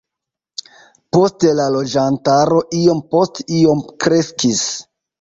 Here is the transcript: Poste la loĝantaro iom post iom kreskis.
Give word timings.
Poste 1.17 1.51
la 1.59 1.69
loĝantaro 1.77 2.65
iom 2.81 3.05
post 3.15 3.49
iom 3.63 3.89
kreskis. 4.05 4.69